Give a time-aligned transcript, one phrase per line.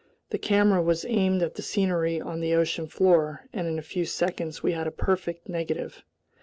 [0.31, 4.05] The camera was aimed at the scenery on the ocean floor, and in a few
[4.05, 6.01] seconds we had a perfect negative.